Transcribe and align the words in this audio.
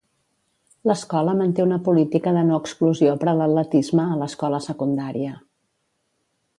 L'escola 0.91 1.35
manté 1.41 1.65
una 1.65 1.77
política 1.89 2.33
de 2.39 2.43
no 2.49 2.57
exclusió 2.63 3.13
per 3.25 3.31
a 3.35 3.37
l'atletisme 3.43 4.09
a 4.09 4.19
l'escola 4.23 4.65
secundària. 4.71 5.41